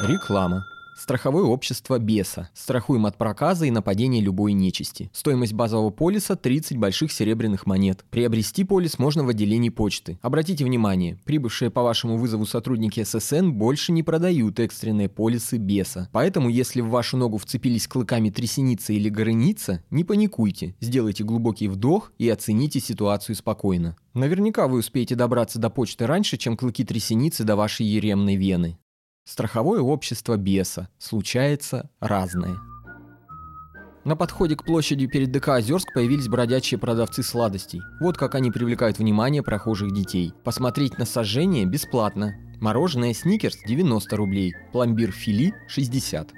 Реклама. 0.00 0.64
Страховое 0.98 1.44
общество 1.44 2.00
Беса. 2.00 2.50
Страхуем 2.54 3.06
от 3.06 3.16
проказа 3.16 3.66
и 3.66 3.70
нападения 3.70 4.20
любой 4.20 4.52
нечисти. 4.52 5.10
Стоимость 5.14 5.52
базового 5.52 5.90
полиса 5.90 6.34
30 6.34 6.76
больших 6.76 7.12
серебряных 7.12 7.66
монет. 7.66 8.04
Приобрести 8.10 8.64
полис 8.64 8.98
можно 8.98 9.22
в 9.22 9.28
отделении 9.28 9.68
почты. 9.68 10.18
Обратите 10.22 10.64
внимание, 10.64 11.16
прибывшие 11.24 11.70
по 11.70 11.84
вашему 11.84 12.16
вызову 12.16 12.46
сотрудники 12.46 13.04
ССН 13.04 13.50
больше 13.50 13.92
не 13.92 14.02
продают 14.02 14.58
экстренные 14.58 15.08
полисы 15.08 15.56
Беса. 15.56 16.08
Поэтому, 16.10 16.48
если 16.48 16.80
в 16.80 16.88
вашу 16.88 17.16
ногу 17.16 17.38
вцепились 17.38 17.86
клыками 17.86 18.30
трясеница 18.30 18.92
или 18.92 19.08
горыныца, 19.08 19.84
не 19.90 20.02
паникуйте, 20.02 20.74
сделайте 20.80 21.22
глубокий 21.22 21.68
вдох 21.68 22.12
и 22.18 22.28
оцените 22.28 22.80
ситуацию 22.80 23.36
спокойно. 23.36 23.96
Наверняка 24.14 24.66
вы 24.66 24.80
успеете 24.80 25.14
добраться 25.14 25.60
до 25.60 25.70
почты 25.70 26.08
раньше, 26.08 26.38
чем 26.38 26.56
клыки 26.56 26.84
трясеницы 26.84 27.44
до 27.44 27.54
вашей 27.54 27.86
еремной 27.86 28.34
вены. 28.34 28.78
Страховое 29.28 29.82
общество 29.82 30.38
беса. 30.38 30.88
Случается 30.96 31.90
разное. 32.00 32.56
На 34.06 34.16
подходе 34.16 34.56
к 34.56 34.64
площади 34.64 35.06
перед 35.06 35.30
ДК 35.30 35.48
Озерск 35.48 35.92
появились 35.92 36.28
бродячие 36.28 36.80
продавцы 36.80 37.22
сладостей. 37.22 37.82
Вот 38.00 38.16
как 38.16 38.34
они 38.34 38.50
привлекают 38.50 38.98
внимание 38.98 39.42
прохожих 39.42 39.92
детей. 39.92 40.32
Посмотреть 40.44 40.96
на 40.96 41.04
сожжение 41.04 41.66
бесплатно. 41.66 42.36
Мороженое 42.58 43.12
Сникерс 43.12 43.58
90 43.66 44.16
рублей, 44.16 44.54
пломбир 44.72 45.12
Фили 45.12 45.52
60. 45.68 46.32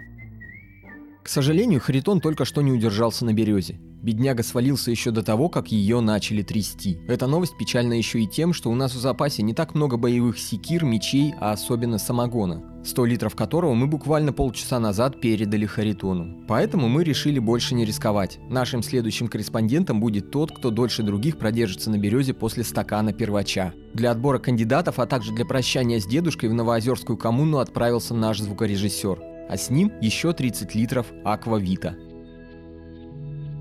К 1.23 1.29
сожалению, 1.29 1.81
Харитон 1.81 2.21
только 2.21 2.45
что 2.45 2.61
не 2.61 2.73
удержался 2.73 3.25
на 3.25 3.33
березе. 3.33 3.79
Бедняга 4.03 4.43
свалился 4.43 4.91
еще 4.91 5.11
до 5.11 5.23
того, 5.23 5.49
как 5.51 5.69
ее 5.69 6.01
начали 6.01 6.43
трясти. 6.43 6.99
Эта 7.07 7.27
новость 7.27 7.59
печальна 7.59 7.93
еще 7.93 8.21
и 8.23 8.27
тем, 8.27 8.55
что 8.55 8.71
у 8.71 8.75
нас 8.75 8.95
в 8.95 8.99
запасе 8.99 9.43
не 9.43 9.53
так 9.53 9.75
много 9.75 9.99
боевых 9.99 10.39
секир, 10.39 10.85
мечей, 10.85 11.35
а 11.39 11.53
особенно 11.53 11.99
самогона, 11.99 12.63
100 12.83 13.05
литров 13.05 13.37
которого 13.37 13.75
мы 13.75 13.87
буквально 13.87 14.33
полчаса 14.33 14.81
назад 14.81 15.21
передали 15.21 15.67
Харитону. 15.67 16.47
Поэтому 16.49 16.89
мы 16.89 17.05
решили 17.05 17.39
больше 17.39 17.75
не 17.75 17.85
рисковать. 17.85 18.39
Нашим 18.49 18.83
следующим 18.83 19.29
корреспондентом 19.29 20.01
будет 20.01 20.31
тот, 20.31 20.51
кто 20.51 20.71
дольше 20.71 21.03
других 21.03 21.37
продержится 21.37 21.91
на 21.91 21.99
березе 21.99 22.33
после 22.33 22.65
стакана 22.65 23.13
первача. 23.13 23.75
Для 23.93 24.13
отбора 24.13 24.39
кандидатов, 24.39 24.99
а 24.99 25.07
также 25.07 25.33
для 25.33 25.45
прощания 25.45 26.01
с 26.01 26.07
дедушкой 26.07 26.49
в 26.49 26.55
Новоозерскую 26.55 27.19
коммуну 27.19 27.59
отправился 27.59 28.15
наш 28.15 28.41
звукорежиссер. 28.41 29.21
А 29.51 29.57
с 29.57 29.69
ним 29.69 29.93
еще 30.01 30.33
30 30.33 30.75
литров 30.75 31.07
аквавита. 31.25 31.97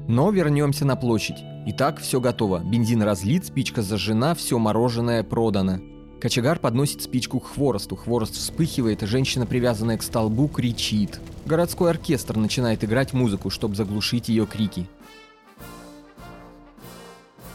Но 0.09 0.31
вернемся 0.31 0.85
на 0.85 0.95
площадь. 0.95 1.37
Итак, 1.67 1.99
все 1.99 2.19
готово. 2.19 2.63
Бензин 2.65 3.03
разлит, 3.03 3.45
спичка 3.45 3.83
зажжена, 3.83 4.33
все 4.33 4.57
мороженое 4.57 5.21
продано. 5.21 5.81
Кочегар 6.19 6.57
подносит 6.57 7.03
спичку 7.03 7.39
к 7.39 7.45
хворосту. 7.45 7.95
Хворост 7.95 8.33
вспыхивает, 8.33 9.01
женщина, 9.01 9.45
привязанная 9.45 9.99
к 9.99 10.01
столбу, 10.01 10.47
кричит. 10.47 11.21
Городской 11.45 11.91
оркестр 11.91 12.37
начинает 12.37 12.83
играть 12.83 13.13
музыку, 13.13 13.51
чтобы 13.51 13.75
заглушить 13.75 14.29
ее 14.29 14.47
крики. 14.47 14.87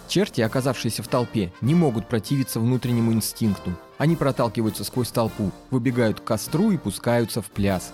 Черти, 0.06 0.40
оказавшиеся 0.40 1.02
в 1.02 1.08
толпе, 1.08 1.52
не 1.60 1.74
могут 1.74 2.08
противиться 2.08 2.60
внутреннему 2.60 3.12
инстинкту. 3.12 3.72
Они 3.98 4.14
проталкиваются 4.14 4.84
сквозь 4.84 5.10
толпу, 5.10 5.50
выбегают 5.72 6.20
к 6.20 6.24
костру 6.24 6.70
и 6.70 6.76
пускаются 6.76 7.42
в 7.42 7.46
пляс. 7.46 7.92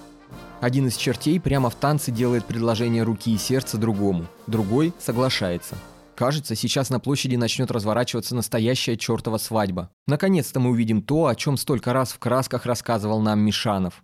Один 0.61 0.88
из 0.88 0.97
чертей 0.97 1.40
прямо 1.40 1.71
в 1.71 1.75
танце 1.75 2.12
делает 2.12 2.45
предложение 2.45 3.02
руки 3.02 3.33
и 3.33 3.38
сердца 3.38 3.79
другому, 3.79 4.26
другой 4.47 4.93
соглашается. 4.99 5.75
Кажется, 6.14 6.55
сейчас 6.55 6.90
на 6.90 7.00
площади 7.00 7.37
начнет 7.37 7.71
разворачиваться 7.71 8.35
настоящая 8.35 8.99
чертова 8.99 9.38
свадьба. 9.38 9.90
Наконец-то 10.07 10.61
мы 10.61 10.69
увидим 10.69 11.00
то, 11.00 11.29
о 11.29 11.35
чем 11.35 11.57
столько 11.57 11.95
раз 11.95 12.12
в 12.12 12.19
красках 12.19 12.67
рассказывал 12.67 13.23
нам 13.23 13.40
Мишанов. 13.40 14.02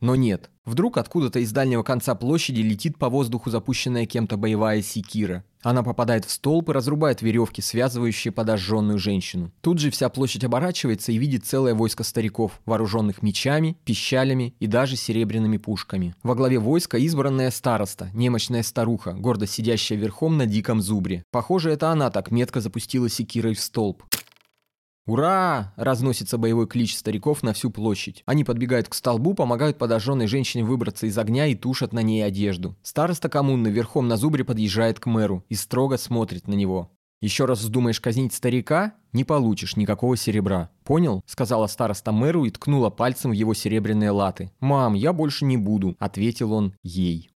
Но 0.00 0.14
нет. 0.14 0.50
Вдруг 0.64 0.98
откуда-то 0.98 1.40
из 1.40 1.50
дальнего 1.50 1.82
конца 1.82 2.14
площади 2.14 2.60
летит 2.60 2.96
по 2.96 3.08
воздуху 3.08 3.50
запущенная 3.50 4.06
кем-то 4.06 4.36
боевая 4.36 4.82
секира. 4.82 5.44
Она 5.62 5.82
попадает 5.82 6.24
в 6.24 6.30
столб 6.30 6.70
и 6.70 6.72
разрубает 6.72 7.22
веревки, 7.22 7.60
связывающие 7.60 8.32
подожженную 8.32 8.98
женщину. 8.98 9.52
Тут 9.60 9.78
же 9.78 9.90
вся 9.90 10.08
площадь 10.08 10.44
оборачивается 10.44 11.12
и 11.12 11.18
видит 11.18 11.44
целое 11.44 11.74
войско 11.74 12.02
стариков, 12.02 12.60
вооруженных 12.64 13.22
мечами, 13.22 13.76
пищалями 13.84 14.54
и 14.58 14.66
даже 14.66 14.96
серебряными 14.96 15.58
пушками. 15.58 16.14
Во 16.22 16.34
главе 16.34 16.58
войска 16.58 16.96
избранная 16.98 17.50
староста, 17.50 18.10
немощная 18.14 18.62
старуха, 18.62 19.12
гордо 19.12 19.46
сидящая 19.46 19.98
верхом 19.98 20.36
на 20.36 20.46
диком 20.46 20.80
зубре. 20.80 21.24
Похоже, 21.30 21.70
это 21.70 21.90
она 21.90 22.10
так 22.10 22.30
метко 22.30 22.60
запустила 22.60 23.08
секирой 23.08 23.54
в 23.54 23.60
столб. 23.60 24.02
«Ура!»– 25.10 25.72
разносится 25.76 26.38
боевой 26.38 26.68
клич 26.68 26.96
стариков 26.96 27.42
на 27.42 27.52
всю 27.52 27.70
площадь. 27.70 28.22
Они 28.26 28.44
подбегают 28.44 28.88
к 28.88 28.94
столбу, 28.94 29.34
помогают 29.34 29.76
подожженной 29.76 30.28
женщине 30.28 30.62
выбраться 30.62 31.06
из 31.06 31.18
огня 31.18 31.46
и 31.46 31.56
тушат 31.56 31.92
на 31.92 32.00
ней 32.00 32.24
одежду. 32.24 32.76
Староста 32.84 33.28
коммуны 33.28 33.66
верхом 33.66 34.06
на 34.06 34.16
зубре 34.16 34.44
подъезжает 34.44 35.00
к 35.00 35.06
мэру 35.06 35.44
и 35.48 35.56
строго 35.56 35.96
смотрит 35.96 36.46
на 36.46 36.54
него. 36.54 36.92
«Еще 37.20 37.46
раз 37.46 37.58
вздумаешь 37.58 38.00
казнить 38.00 38.32
старика? 38.32 38.94
Не 39.12 39.24
получишь 39.24 39.74
никакого 39.74 40.16
серебра. 40.16 40.70
Понял?»– 40.84 41.22
сказала 41.26 41.66
староста 41.66 42.12
мэру 42.12 42.44
и 42.44 42.50
ткнула 42.50 42.90
пальцем 42.90 43.32
в 43.32 43.34
его 43.34 43.52
серебряные 43.52 44.12
латы. 44.12 44.52
«Мам, 44.60 44.94
я 44.94 45.12
больше 45.12 45.44
не 45.44 45.56
буду»,– 45.56 45.96
ответил 45.98 46.52
он 46.52 46.74
ей. 46.84 47.30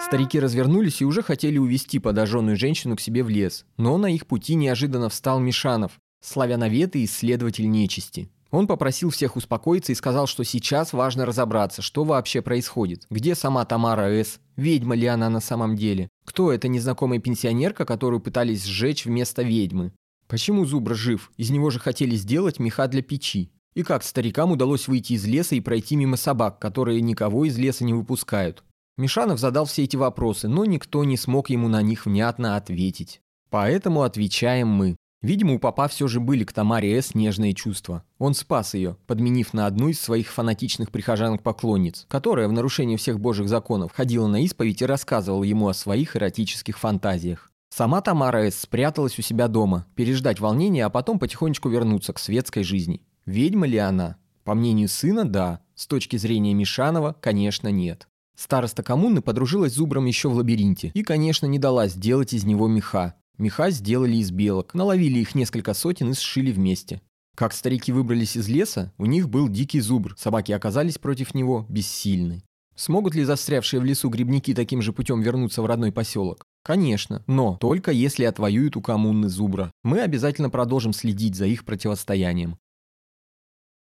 Старики 0.00 0.38
развернулись 0.38 1.00
и 1.00 1.04
уже 1.04 1.22
хотели 1.22 1.58
увести 1.58 1.98
подожженную 1.98 2.56
женщину 2.56 2.96
к 2.96 3.00
себе 3.00 3.22
в 3.22 3.28
лес, 3.28 3.66
но 3.76 3.98
на 3.98 4.06
их 4.06 4.26
пути 4.26 4.54
неожиданно 4.54 5.08
встал 5.08 5.40
Мишанов, 5.40 5.98
славяновед 6.22 6.96
и 6.96 7.04
исследователь 7.04 7.68
нечисти. 7.68 8.30
Он 8.50 8.66
попросил 8.66 9.10
всех 9.10 9.36
успокоиться 9.36 9.92
и 9.92 9.96
сказал, 9.96 10.26
что 10.26 10.42
сейчас 10.44 10.92
важно 10.94 11.26
разобраться, 11.26 11.82
что 11.82 12.04
вообще 12.04 12.40
происходит. 12.40 13.04
Где 13.10 13.34
сама 13.34 13.64
Тамара 13.66 14.08
С? 14.08 14.40
Ведьма 14.56 14.94
ли 14.94 15.06
она 15.06 15.28
на 15.28 15.40
самом 15.40 15.76
деле? 15.76 16.08
Кто 16.24 16.50
эта 16.52 16.68
незнакомая 16.68 17.18
пенсионерка, 17.18 17.84
которую 17.84 18.20
пытались 18.20 18.64
сжечь 18.64 19.04
вместо 19.04 19.42
ведьмы? 19.42 19.92
Почему 20.28 20.64
Зубр 20.64 20.94
жив? 20.94 21.30
Из 21.36 21.50
него 21.50 21.70
же 21.70 21.78
хотели 21.78 22.16
сделать 22.16 22.58
меха 22.58 22.86
для 22.88 23.02
печи. 23.02 23.50
И 23.74 23.82
как 23.82 24.02
старикам 24.02 24.52
удалось 24.52 24.88
выйти 24.88 25.12
из 25.12 25.26
леса 25.26 25.54
и 25.54 25.60
пройти 25.60 25.96
мимо 25.96 26.16
собак, 26.16 26.58
которые 26.58 27.02
никого 27.02 27.44
из 27.44 27.58
леса 27.58 27.84
не 27.84 27.92
выпускают? 27.92 28.64
Мишанов 28.98 29.38
задал 29.38 29.64
все 29.64 29.84
эти 29.84 29.96
вопросы, 29.96 30.48
но 30.48 30.64
никто 30.64 31.04
не 31.04 31.16
смог 31.16 31.50
ему 31.50 31.68
на 31.68 31.80
них 31.82 32.04
внятно 32.04 32.56
ответить. 32.56 33.20
Поэтому 33.48 34.02
отвечаем 34.02 34.66
мы. 34.66 34.96
Видимо, 35.22 35.54
у 35.54 35.58
папа 35.60 35.86
все 35.86 36.08
же 36.08 36.18
были 36.20 36.42
к 36.44 36.52
Тамаре 36.52 37.00
С. 37.00 37.14
нежные 37.14 37.54
чувства. 37.54 38.04
Он 38.18 38.34
спас 38.34 38.74
ее, 38.74 38.96
подменив 39.06 39.52
на 39.52 39.66
одну 39.66 39.88
из 39.88 40.00
своих 40.00 40.32
фанатичных 40.32 40.90
прихожанок-поклонниц, 40.90 42.06
которая 42.08 42.48
в 42.48 42.52
нарушении 42.52 42.96
всех 42.96 43.20
божьих 43.20 43.48
законов 43.48 43.92
ходила 43.92 44.26
на 44.26 44.42
исповедь 44.42 44.82
и 44.82 44.86
рассказывала 44.86 45.44
ему 45.44 45.68
о 45.68 45.74
своих 45.74 46.16
эротических 46.16 46.76
фантазиях. 46.78 47.50
Сама 47.70 48.00
Тамара 48.00 48.50
С. 48.50 48.60
спряталась 48.60 49.18
у 49.18 49.22
себя 49.22 49.46
дома, 49.46 49.86
переждать 49.94 50.40
волнение, 50.40 50.84
а 50.84 50.90
потом 50.90 51.20
потихонечку 51.20 51.68
вернуться 51.68 52.12
к 52.12 52.18
светской 52.18 52.64
жизни. 52.64 53.02
Ведьма 53.26 53.66
ли 53.66 53.78
она? 53.78 54.16
По 54.42 54.54
мнению 54.54 54.88
сына, 54.88 55.24
да. 55.24 55.60
С 55.76 55.86
точки 55.86 56.16
зрения 56.16 56.54
Мишанова, 56.54 57.16
конечно, 57.20 57.68
нет. 57.68 58.08
Староста 58.38 58.84
коммуны 58.84 59.20
подружилась 59.20 59.72
с 59.72 59.76
Зубром 59.76 60.06
еще 60.06 60.28
в 60.28 60.34
лабиринте 60.34 60.92
и, 60.94 61.02
конечно, 61.02 61.46
не 61.46 61.58
дала 61.58 61.88
сделать 61.88 62.32
из 62.32 62.44
него 62.44 62.68
меха. 62.68 63.16
Меха 63.36 63.70
сделали 63.70 64.16
из 64.16 64.30
белок, 64.30 64.74
наловили 64.74 65.18
их 65.18 65.34
несколько 65.34 65.74
сотен 65.74 66.12
и 66.12 66.14
сшили 66.14 66.52
вместе. 66.52 67.02
Как 67.36 67.52
старики 67.52 67.90
выбрались 67.90 68.36
из 68.36 68.48
леса, 68.48 68.92
у 68.96 69.06
них 69.06 69.28
был 69.28 69.48
дикий 69.48 69.80
зубр, 69.80 70.14
собаки 70.16 70.52
оказались 70.52 70.98
против 70.98 71.34
него 71.34 71.66
бессильны. 71.68 72.44
Смогут 72.76 73.16
ли 73.16 73.24
застрявшие 73.24 73.80
в 73.80 73.84
лесу 73.84 74.08
грибники 74.08 74.54
таким 74.54 74.82
же 74.82 74.92
путем 74.92 75.20
вернуться 75.20 75.60
в 75.60 75.66
родной 75.66 75.90
поселок? 75.90 76.44
Конечно, 76.62 77.24
но 77.26 77.56
только 77.56 77.90
если 77.90 78.22
отвоюют 78.22 78.76
у 78.76 78.80
коммуны 78.80 79.28
зубра. 79.28 79.72
Мы 79.82 80.00
обязательно 80.00 80.48
продолжим 80.48 80.92
следить 80.92 81.34
за 81.34 81.46
их 81.46 81.64
противостоянием. 81.64 82.56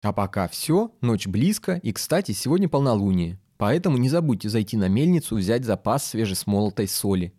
А 0.03 0.13
пока 0.13 0.49
все, 0.49 0.93
ночь 1.01 1.27
близко, 1.27 1.81
и, 1.83 1.93
кстати, 1.93 2.33
сегодня 2.33 2.69
полнолуние. 2.69 3.39
Поэтому 3.57 3.97
не 3.99 4.09
забудьте 4.09 4.49
зайти 4.49 4.77
на 4.77 4.89
мельницу, 4.89 5.37
взять 5.37 5.65
запас 5.65 6.07
свежесмолотой 6.09 6.89
соли. 6.89 7.33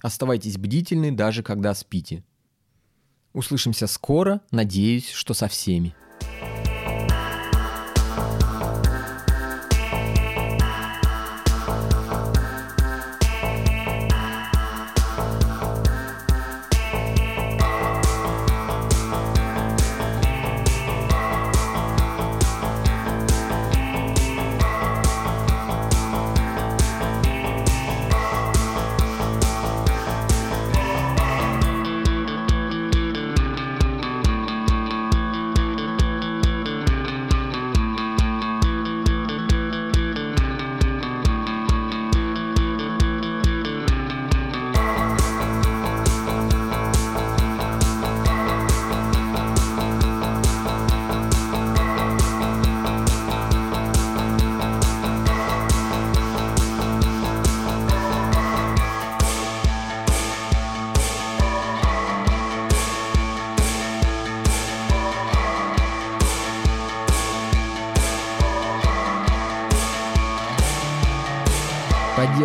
Оставайтесь 0.00 0.56
бдительны, 0.56 1.10
даже 1.10 1.42
когда 1.42 1.74
спите. 1.74 2.24
Услышимся 3.32 3.86
скоро, 3.86 4.40
надеюсь, 4.50 5.10
что 5.10 5.34
со 5.34 5.48
всеми. 5.48 5.94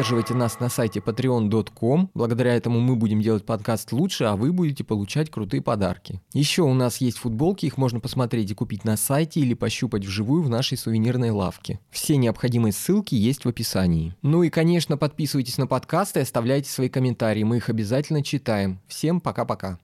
Поддерживайте 0.03 0.33
нас 0.33 0.59
на 0.59 0.67
сайте 0.67 0.99
patreon.com. 0.99 2.09
Благодаря 2.13 2.55
этому 2.55 2.81
мы 2.81 2.97
будем 2.97 3.21
делать 3.21 3.45
подкаст 3.45 3.93
лучше, 3.93 4.25
а 4.25 4.35
вы 4.35 4.51
будете 4.51 4.83
получать 4.83 5.31
крутые 5.31 5.61
подарки. 5.61 6.19
Еще 6.33 6.63
у 6.63 6.73
нас 6.73 6.97
есть 6.97 7.19
футболки, 7.19 7.67
их 7.67 7.77
можно 7.77 8.01
посмотреть 8.01 8.51
и 8.51 8.53
купить 8.53 8.83
на 8.83 8.97
сайте 8.97 9.39
или 9.39 9.53
пощупать 9.53 10.03
вживую 10.03 10.43
в 10.43 10.49
нашей 10.49 10.77
сувенирной 10.77 11.29
лавке. 11.29 11.79
Все 11.89 12.17
необходимые 12.17 12.73
ссылки 12.73 13.15
есть 13.15 13.45
в 13.45 13.47
описании. 13.47 14.13
Ну 14.21 14.43
и, 14.43 14.49
конечно, 14.49 14.97
подписывайтесь 14.97 15.57
на 15.57 15.67
подкаст 15.67 16.17
и 16.17 16.19
оставляйте 16.19 16.69
свои 16.69 16.89
комментарии, 16.89 17.43
мы 17.43 17.55
их 17.55 17.69
обязательно 17.69 18.21
читаем. 18.23 18.81
Всем 18.89 19.21
пока-пока. 19.21 19.79